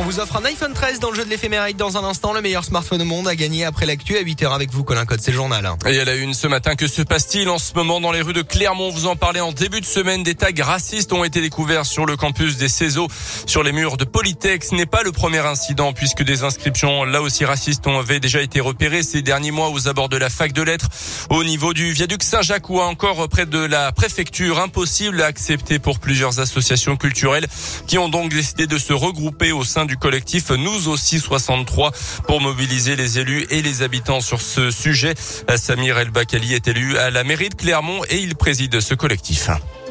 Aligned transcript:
On 0.00 0.02
vous 0.02 0.18
offre 0.18 0.36
un 0.36 0.44
iPhone 0.46 0.72
13 0.72 0.98
dans 0.98 1.10
le 1.10 1.14
jeu 1.16 1.26
de 1.26 1.28
l'éphémérite 1.28 1.76
dans 1.76 1.98
un 1.98 2.04
instant. 2.04 2.32
Le 2.32 2.40
meilleur 2.40 2.64
smartphone 2.64 3.02
au 3.02 3.04
monde 3.04 3.28
a 3.28 3.36
gagné 3.36 3.66
après 3.66 3.84
l'actu 3.84 4.16
à 4.16 4.22
8h 4.22 4.50
avec 4.54 4.70
vous, 4.70 4.82
Colin 4.82 5.04
Code. 5.04 5.20
C'est 5.20 5.30
le 5.30 5.36
journal. 5.36 5.70
Et 5.86 6.00
à 6.00 6.04
la 6.06 6.14
une 6.14 6.32
ce 6.32 6.46
matin, 6.46 6.74
que 6.74 6.86
se 6.86 7.02
passe-t-il 7.02 7.50
en 7.50 7.58
ce 7.58 7.74
moment 7.74 8.00
dans 8.00 8.10
les 8.10 8.22
rues 8.22 8.32
de 8.32 8.40
Clermont? 8.40 8.88
Vous 8.88 9.04
en 9.04 9.14
parlez 9.14 9.40
en 9.40 9.52
début 9.52 9.82
de 9.82 9.84
semaine. 9.84 10.22
Des 10.22 10.34
tags 10.34 10.48
racistes 10.58 11.12
ont 11.12 11.22
été 11.22 11.42
découverts 11.42 11.84
sur 11.84 12.06
le 12.06 12.16
campus 12.16 12.56
des 12.56 12.70
CESO, 12.70 13.08
sur 13.44 13.62
les 13.62 13.72
murs 13.72 13.98
de 13.98 14.04
Polytech. 14.04 14.64
Ce 14.64 14.74
n'est 14.74 14.86
pas 14.86 15.02
le 15.02 15.12
premier 15.12 15.40
incident 15.40 15.92
puisque 15.92 16.22
des 16.22 16.44
inscriptions 16.44 17.04
là 17.04 17.20
aussi 17.20 17.44
racistes 17.44 17.86
ont 17.86 18.02
déjà 18.02 18.40
été 18.40 18.60
repérées 18.60 19.02
ces 19.02 19.20
derniers 19.20 19.50
mois 19.50 19.68
aux 19.68 19.86
abords 19.86 20.08
de 20.08 20.16
la 20.16 20.30
fac 20.30 20.54
de 20.54 20.62
lettres, 20.62 20.88
au 21.28 21.44
niveau 21.44 21.74
du 21.74 21.92
viaduc 21.92 22.22
Saint-Jacques 22.22 22.70
ou 22.70 22.80
encore 22.80 23.28
près 23.28 23.44
de 23.44 23.58
la 23.58 23.92
préfecture. 23.92 24.60
Impossible 24.60 25.20
à 25.20 25.26
accepter 25.26 25.78
pour 25.78 25.98
plusieurs 25.98 26.40
associations 26.40 26.96
culturelles 26.96 27.46
qui 27.86 27.98
ont 27.98 28.08
donc 28.08 28.30
décidé 28.30 28.66
de 28.66 28.78
se 28.78 28.94
regrouper 28.94 29.52
au 29.52 29.62
sein 29.62 29.84
du 29.89 29.89
collectif 29.96 30.50
Nous 30.50 30.88
aussi 30.88 31.18
63 31.18 31.92
pour 32.26 32.40
mobiliser 32.40 32.96
les 32.96 33.18
élus 33.18 33.46
et 33.50 33.62
les 33.62 33.82
habitants 33.82 34.20
sur 34.20 34.40
ce 34.40 34.70
sujet. 34.70 35.14
Samir 35.56 35.98
El 35.98 36.10
Bakali 36.10 36.54
est 36.54 36.68
élu 36.68 36.96
à 36.98 37.10
la 37.10 37.24
mairie 37.24 37.48
de 37.48 37.54
Clermont 37.54 38.02
et 38.10 38.18
il 38.18 38.36
préside 38.36 38.80
ce 38.80 38.94
collectif. 38.94 39.50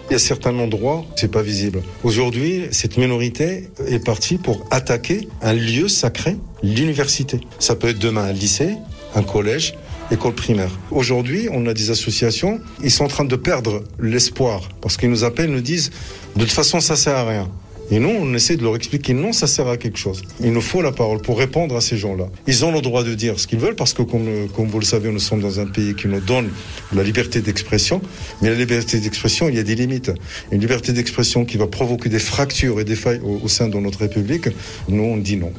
Il 0.10 0.14
y 0.14 0.16
a 0.16 0.20
certains 0.20 0.58
endroits, 0.58 1.06
c'est 1.16 1.32
pas 1.32 1.44
visible. 1.44 1.84
Aujourd'hui, 2.04 2.64
cette 2.72 2.98
minorité 2.98 3.70
est 3.88 4.04
partie 4.04 4.38
pour 4.38 4.66
attaquer 4.72 5.28
un 5.42 5.54
lieu 5.54 5.88
sacré, 5.88 6.36
l'université. 6.64 7.40
Ça 7.60 7.76
peut 7.76 7.90
être 7.90 8.00
demain 8.00 8.24
un 8.24 8.34
lycée, 8.34 8.76
un 9.14 9.22
collège, 9.22 9.76
école 10.12 10.34
primaire. 10.34 10.72
Aujourd'hui, 10.92 11.48
on 11.52 11.68
a 11.68 11.74
des 11.74 11.92
associations, 11.92 12.60
ils 12.84 12.92
sont 12.92 13.06
en 13.06 13.08
train 13.08 13.26
de 13.26 13.36
perdre 13.36 13.84
l'espoir 14.00 14.62
parce 14.82 14.98
qu'ils 14.98 15.12
nous 15.12 15.24
appellent, 15.24 15.52
nous 15.52 15.62
disent 15.62 15.92
de 16.36 16.42
toute 16.42 16.54
façon 16.54 16.80
ça 16.80 16.96
sert 16.96 17.16
à 17.16 17.26
rien. 17.26 17.50
Et 17.92 18.00
nous, 18.00 18.10
on 18.10 18.34
essaie 18.34 18.56
de 18.56 18.64
leur 18.64 18.76
expliquer 18.76 19.14
non, 19.14 19.34
ça 19.34 19.48
sert 19.48 19.68
à 19.68 19.78
quelque 19.78 19.98
chose. 19.98 20.22
Il 20.42 20.54
nous 20.54 20.62
faut 20.62 20.82
la 20.82 20.92
parole 20.92 21.22
pour 21.22 21.40
répondre 21.40 21.76
à 21.76 21.82
ces 21.82 21.98
gens-là. 21.98 22.28
Ils 22.46 22.64
ont 22.64 22.72
le 22.72 22.82
droit 22.82 23.04
de 23.04 23.14
dire 23.16 23.40
ce 23.40 23.48
qu'ils 23.48 23.60
veulent 23.60 23.76
parce 23.76 23.94
que, 23.94 24.04
comme, 24.04 24.68
vous 24.68 24.80
le 24.80 24.86
savez, 24.86 25.12
nous 25.12 25.20
sommes 25.20 25.42
dans 25.42 25.60
un 25.60 25.66
pays 25.66 25.96
qui 25.96 26.08
nous 26.08 26.20
donne 26.20 26.50
la 26.94 27.04
liberté 27.04 27.42
d'expression. 27.42 28.02
Mais 28.42 28.50
la 28.50 28.56
liberté 28.56 29.00
d'expression, 29.00 29.50
il 29.50 29.56
y 29.56 29.60
a 29.60 29.64
des 29.64 29.76
limites. 29.76 30.12
Une 30.52 30.62
liberté 30.62 30.94
d'expression 30.94 31.46
qui 31.46 31.58
va 31.58 31.68
provoquer 31.68 32.10
des 32.10 32.20
fractures 32.20 32.80
et 32.80 32.84
des 32.84 32.96
failles 32.96 33.22
au, 33.24 33.40
au 33.44 33.48
sein 33.48 33.68
de 33.68 33.78
notre 33.78 34.00
République, 34.00 34.50
nous, 34.88 35.04
on 35.04 35.18
dit 35.18 35.38
non. 35.38 35.52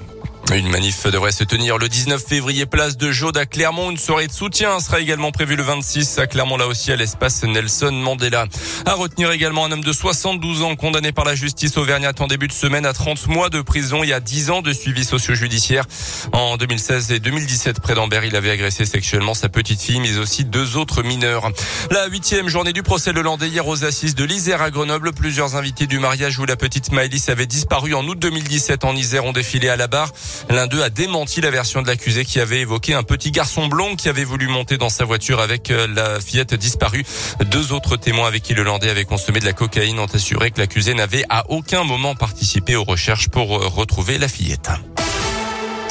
Une 0.57 0.69
manif 0.69 1.07
devrait 1.07 1.31
se 1.31 1.45
tenir 1.45 1.79
le 1.79 1.89
19 1.89 2.23
février, 2.23 2.67
place 2.67 2.97
de 2.97 3.13
Jaude 3.13 3.37
à 3.37 3.47
Clermont. 3.47 3.91
Une 3.91 3.97
soirée 3.97 4.27
de 4.27 4.33
soutien 4.33 4.81
sera 4.81 5.01
également 5.01 5.31
prévue 5.31 5.55
le 5.55 5.63
26 5.63 6.19
à 6.19 6.27
Clermont, 6.27 6.57
là 6.57 6.67
aussi 6.67 6.91
à 6.91 6.97
l'espace 6.97 7.45
Nelson 7.45 7.93
Mandela. 7.93 8.47
À 8.85 8.95
retenir 8.95 9.31
également 9.31 9.65
un 9.65 9.73
homme 9.73 9.85
de 9.85 9.93
72 9.93 10.63
ans 10.63 10.75
condamné 10.75 11.13
par 11.13 11.25
la 11.25 11.37
justice 11.37 11.77
auvergnate 11.77 12.21
en 12.21 12.27
début 12.27 12.49
de 12.49 12.53
semaine 12.53 12.85
à 12.85 12.93
30 12.93 13.29
mois 13.29 13.49
de 13.49 13.63
prison. 13.63 14.03
Y 14.03 14.13
a 14.13 14.19
10 14.19 14.51
ans 14.51 14.61
de 14.61 14.73
suivi 14.73 15.05
socio-judiciaire. 15.05 15.85
En 16.33 16.57
2016 16.57 17.13
et 17.13 17.21
2017, 17.21 17.81
près 17.81 17.95
d'Ambert, 17.95 18.25
il 18.25 18.35
avait 18.35 18.51
agressé 18.51 18.85
sexuellement 18.85 19.35
sa 19.35 19.49
petite 19.49 19.81
fille, 19.81 20.01
mais 20.01 20.19
aussi 20.19 20.45
deux 20.45 20.77
autres 20.77 21.05
mineurs. 21.05 21.49
La 21.93 22.09
huitième 22.09 22.49
journée 22.49 22.73
du 22.73 22.83
procès 22.83 23.13
le 23.13 23.23
Landais 23.23 23.49
hier 23.49 23.67
aux 23.69 23.85
assises 23.85 24.17
de 24.17 24.25
l'Isère 24.25 24.63
à 24.63 24.71
Grenoble. 24.71 25.13
Plusieurs 25.13 25.55
invités 25.55 25.87
du 25.87 26.01
mariage 26.01 26.39
où 26.41 26.45
la 26.45 26.57
petite 26.57 26.91
Maëlys 26.91 27.29
avait 27.29 27.47
disparu 27.47 27.95
en 27.95 28.05
août 28.07 28.19
2017 28.19 28.85
en 28.85 28.97
Isère 28.97 29.25
ont 29.25 29.33
défilé 29.33 29.69
à 29.69 29.77
la 29.77 29.87
barre. 29.87 30.11
L'un 30.49 30.67
d'eux 30.67 30.83
a 30.83 30.91
démenti 30.91 31.41
la 31.41 31.51
version 31.51 31.83
de 31.83 31.87
l'accusé 31.87 32.25
qui 32.25 32.41
avait 32.41 32.61
évoqué 32.61 32.95
un 32.95 33.03
petit 33.03 33.31
garçon 33.31 33.67
blond 33.67 33.97
qui 33.97 34.09
avait 34.09 34.25
voulu 34.25 34.49
monter 34.49 34.79
dans 34.79 34.89
sa 34.89 35.05
voiture 35.05 35.41
avec 35.41 35.71
euh, 35.71 35.87
la 35.95 36.21
fillette 36.21 36.55
disparue. 36.55 37.05
Deux 37.47 37.73
autres 37.73 37.97
témoins 37.97 38.29
avec 38.29 38.43
qui 38.43 38.55
le 38.55 38.63
Landais 38.63 38.91
avait 38.91 39.05
consommé 39.05 39.41
de 39.41 39.45
la 39.45 39.53
cocaïne 39.53 39.99
ont 39.99 40.07
assuré 40.07 40.51
que 40.51 40.61
l'accusé 40.61 40.95
n'avait 40.95 41.25
à 41.29 41.51
aucun 41.51 41.85
moment 41.85 42.15
participé 42.15 42.77
aux 42.77 42.85
recherches 42.85 43.29
pour 43.29 43.57
euh, 43.57 43.69
retrouver 43.69 44.19
la 44.19 44.29
fillette. 44.29 44.71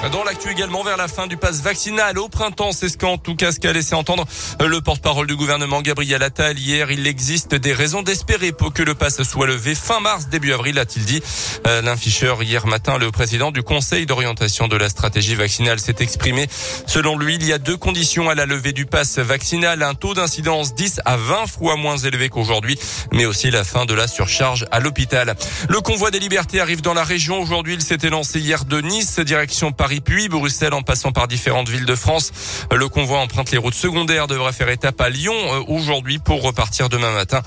Dans 0.08 0.24
l'actu 0.24 0.50
également 0.50 0.82
vers 0.82 0.96
la 0.96 1.10
fin 1.10 1.28
du 1.28 1.36
pass 1.36 1.62
vaccinal 1.62 2.18
au 2.20 2.30
printemps, 2.30 2.72
c'est 2.72 2.88
ce 2.88 2.98
qu'en 2.98 3.18
tout 3.18 3.36
cas 3.36 3.52
ce 3.52 3.60
qu'a 3.60 3.74
laissé 3.74 3.96
entendre 3.96 4.26
le 4.66 4.80
porte-parole 4.80 5.28
du 5.28 5.36
gouvernement 5.36 5.82
Gabriel 5.82 6.24
Attal 6.24 6.58
hier. 6.58 6.90
Il 6.90 7.06
existe 7.06 7.54
des 7.54 7.74
raisons 7.74 8.02
d'espérer 8.02 8.54
pour 8.54 8.72
que 8.72 8.82
le 8.82 8.96
pass 8.96 9.22
soit 9.24 9.46
levé 9.46 9.76
fin 9.76 10.00
mars, 10.00 10.30
début 10.30 10.54
avril, 10.54 10.80
a-t-il 10.80 11.04
dit. 11.04 11.22
Euh, 11.68 11.82
L'un 11.82 11.98
Fischer 11.98 12.34
hier 12.42 12.66
matin, 12.66 12.98
le 12.98 13.12
président 13.12 13.52
du 13.52 13.62
Conseil 13.62 14.06
d'orientation 14.06 14.70
de 14.70 14.78
la 14.78 14.88
stratégie 14.88 15.36
vaccinale 15.36 15.82
s'est 15.82 15.98
exprimé. 16.00 16.48
Selon 16.88 17.18
lui, 17.18 17.36
il 17.36 17.46
y 17.46 17.52
a 17.52 17.58
deux 17.58 17.78
conditions 17.78 18.30
à 18.30 18.36
la 18.36 18.46
levée 18.46 18.72
du 18.72 18.86
pass 18.86 19.20
vaccinal, 19.20 19.84
un 19.84 19.96
taux 19.96 20.14
d'incidence 20.14 20.76
10 20.76 21.02
à 21.04 21.18
20 21.18 21.48
fois 21.48 21.76
moins 21.76 21.98
élevé 21.98 22.30
qu'aujourd'hui, 22.30 22.80
mais 23.12 23.26
aussi 23.26 23.52
la 23.52 23.66
fin 23.66 23.86
de 23.86 23.94
la 23.94 24.08
surcharge 24.08 24.66
à 24.72 24.80
l'hôpital. 24.80 25.36
Le 25.68 25.82
convoi 25.82 26.10
des 26.10 26.20
libertés 26.20 26.62
arrive 26.62 26.82
dans 26.82 26.94
la 26.94 27.04
région. 27.04 27.42
Aujourd'hui, 27.42 27.74
il 27.74 27.82
s'était 27.82 28.10
lancé 28.10 28.40
hier 28.40 28.64
de 28.64 28.80
Nice, 28.80 29.20
direction 29.20 29.74
Paris 29.74 29.89
puis 30.00 30.30
Bruxelles 30.30 30.74
en 30.74 30.82
passant 30.82 31.12
par 31.12 31.28
différentes 31.28 31.70
villes 31.70 31.86
de 31.86 31.96
France. 31.96 32.32
Le 32.72 32.88
convoi 32.88 33.20
emprunte 33.20 33.52
les 33.52 33.58
routes 33.58 33.74
secondaires, 33.74 34.28
devrait 34.28 34.54
faire 34.54 34.70
étape 34.70 35.02
à 35.02 35.10
Lyon 35.10 35.34
euh, 35.36 35.64
aujourd'hui 35.68 36.20
pour 36.20 36.42
repartir 36.44 36.90
demain 36.90 37.12
matin. 37.12 37.42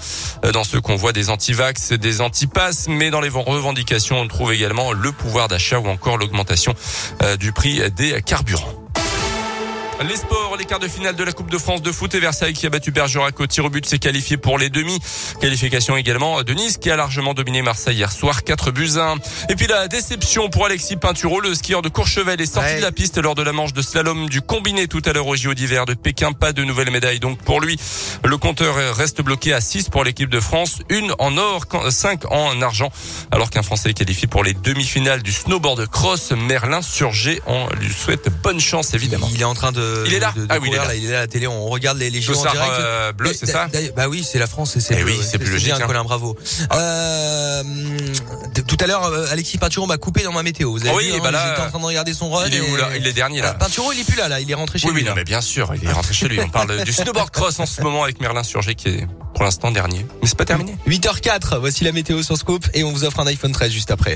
Euh, 0.45 0.53
dans 0.53 0.65
ce 0.65 0.77
convoi 0.77 1.13
des 1.13 1.31
antivax, 1.31 1.93
des 1.93 2.21
antipasses, 2.21 2.89
mais 2.89 3.11
dans 3.11 3.21
les 3.21 3.29
revendications, 3.29 4.21
on 4.21 4.29
trouve 4.29 4.53
également 4.53 4.93
le 4.93 5.13
pouvoir 5.13 5.49
d'achat 5.49 5.79
ou 5.79 5.87
encore 5.87 6.19
l'augmentation 6.19 6.75
euh, 7.23 7.37
du 7.37 7.53
prix 7.53 7.81
des 7.93 8.21
carburants. 8.23 8.82
Les 10.09 10.17
sports, 10.17 10.57
les 10.59 10.65
quarts 10.65 10.81
de 10.81 10.89
finale 10.89 11.15
de 11.15 11.23
la 11.23 11.33
Coupe 11.33 11.51
de 11.51 11.59
France 11.59 11.81
de 11.81 11.93
foot 11.93 12.13
et 12.15 12.21
Versailles 12.21 12.55
qui 12.55 12.67
a 12.67 12.71
battu 12.71 12.91
Bergerac 12.91 13.39
au 13.39 13.47
tir 13.47 13.65
au 13.65 13.71
but 13.71 13.87
s'est 13.87 14.01
qualifié 14.01 14.37
pour 14.37 14.59
les 14.59 14.69
demi. 14.69 14.99
Qualification 15.41 15.97
également 15.97 16.43
de 16.43 16.53
Nice 16.55 16.77
qui 16.77 16.91
a 16.91 16.97
largement 16.97 17.35
dominé 17.35 17.63
Marseille 17.63 17.97
hier 17.97 18.11
soir 18.11 18.43
4 18.43 18.73
buts 18.73 18.99
1. 18.99 19.17
Et 19.49 19.55
puis 19.55 19.69
la 19.69 19.87
déception 19.87 20.51
pour 20.51 20.67
Alexis 20.67 20.97
Pinturo, 20.97 21.41
le 21.41 21.55
skieur 21.55 21.83
de 21.83 21.89
Courchevel 21.89 22.41
est 22.41 22.47
sorti 22.47 22.77
de 22.77 22.81
la 22.81 22.91
piste 22.91 23.19
lors 23.19 23.37
de 23.37 23.43
la 23.43 23.53
manche 23.53 23.75
de 23.75 23.83
slalom 23.83 24.29
du 24.29 24.41
combiné 24.41 24.89
tout 24.89 25.03
à 25.05 25.13
l'heure 25.13 25.27
au 25.27 25.37
JO 25.37 25.55
d'hiver 25.55 25.87
de 25.87 25.95
Pékin. 25.95 26.33
Pas 26.33 26.53
de 26.53 26.65
nouvelles 26.65 26.91
médailles 26.91 27.21
donc 27.21 27.39
pour 27.39 27.61
lui. 27.61 27.79
Le 28.25 28.37
compteur 28.39 28.75
reste 28.97 29.23
bloqué 29.23 29.53
à 29.53 29.61
6 29.61 29.89
pour 29.91 30.03
l'équipe 30.03 30.31
de 30.31 30.41
France, 30.41 30.81
une 30.89 31.15
en 31.21 31.37
or, 31.37 31.67
5 31.91 32.33
en 32.33 32.61
argent. 32.61 32.91
Alors 33.31 33.51
qu'un 33.51 33.63
Français 33.63 33.91
est 33.91 33.95
qualifié 33.95 34.27
pour 34.27 34.43
les 34.43 34.55
demi-finales 34.55 35.23
du 35.23 35.33
snowboard 35.33 35.87
cross, 35.87 36.33
Merlin 36.33 36.83
Surgé, 36.83 37.41
on 37.47 37.69
lui 37.75 37.93
souhaite 37.93 38.29
bonne 38.43 38.61
chance 38.61 38.95
évidemment. 38.95 39.29
Il 39.33 39.41
est 39.41 39.45
en 39.45 39.55
train 39.55 39.71
de 39.71 39.92
il 40.07 40.15
est 40.15 40.19
là. 40.19 40.33
De, 40.37 40.43
de 40.43 40.47
ah 40.49 40.59
oui, 40.61 40.69
il 40.71 40.75
est 40.75 40.79
là. 40.79 40.85
là. 40.87 40.95
Il 40.95 41.05
est 41.07 41.11
là 41.13 41.19
à 41.19 41.21
la 41.23 41.27
télé. 41.27 41.47
On 41.47 41.67
regarde 41.69 41.99
les, 41.99 42.11
les 42.11 42.21
Le 42.21 42.25
JO 42.25 42.35
en 42.35 42.43
direct. 42.51 42.73
euh, 42.79 43.13
bleu, 43.13 43.33
c'est 43.39 43.47
ça 43.47 43.69
Bah 43.97 44.09
oui, 44.09 44.27
c'est 44.29 44.39
la 44.39 44.47
France 44.47 44.77
et 44.77 44.81
c'est 44.81 44.97
Eh 44.99 45.05
oui, 45.05 45.19
c'est 45.23 45.39
plus 45.39 45.51
logique, 45.51 45.67
bien, 45.75 45.77
hein. 45.81 45.87
Colin, 45.87 46.05
bravo. 46.05 46.37
Euh, 46.73 47.63
t- 48.55 48.63
tout 48.63 48.77
à 48.81 48.87
l'heure, 48.87 49.05
euh, 49.05 49.27
Alexis 49.31 49.59
Pinturo 49.59 49.87
m'a 49.87 49.97
coupé 49.97 50.23
dans 50.23 50.33
ma 50.33 50.43
météo. 50.43 50.71
Vous 50.73 50.81
avez 50.83 50.91
Ah 50.91 50.95
oui, 50.97 51.07
vu, 51.09 51.15
hein, 51.15 51.21
bah 51.23 51.31
là, 51.31 51.49
j'étais 51.49 51.67
en 51.67 51.71
train 51.71 51.79
de 51.81 51.85
regarder 51.85 52.13
son 52.15 52.31
run. 52.31 52.45
Il 52.47 52.55
est 52.55 52.61
où 52.61 52.77
là? 52.77 52.89
Il 52.97 53.07
est 53.07 53.13
dernier 53.13 53.41
Ah, 53.43 53.47
là. 53.47 53.55
Pinturo, 53.55 53.93
il 53.93 54.01
est 54.01 54.05
plus 54.05 54.17
là, 54.17 54.29
là. 54.29 54.41
Il 54.41 54.51
est 54.51 54.55
rentré 54.55 54.79
chez 54.79 54.87
Oui, 54.89 54.95
lui. 54.95 55.03
oui, 55.03 55.09
non, 55.09 55.15
mais 55.15 55.25
bien 55.25 55.41
sûr, 55.41 55.73
il 55.81 55.89
est 55.89 55.93
rentré 55.93 56.15
chez 56.15 56.29
lui. 56.29 56.41
On 56.41 56.49
parle 56.49 56.83
du 56.85 56.93
snowboard 56.93 57.31
cross 57.31 57.59
en 57.61 57.67
ce 57.67 57.81
moment 57.83 58.05
avec 58.05 58.21
Merlin 58.21 58.43
Surgé 58.43 58.75
qui 58.75 58.89
est 58.89 59.07
pour 59.35 59.45
l'instant 59.45 59.71
dernier. 59.71 60.07
Mais 60.23 60.29
c'est 60.29 60.37
pas 60.39 60.45
terminé. 60.45 60.77
8h04, 60.89 61.59
voici 61.59 61.85
la 61.85 61.93
météo 61.93 62.23
sur 62.23 62.37
Scoop 62.37 62.67
et 62.75 62.85
on 62.85 62.93
vous 62.93 63.05
offre 63.05 63.21
un 63.21 63.27
iPhone 63.27 63.53
13 63.53 63.71
juste 63.71 63.91
après. 63.91 64.15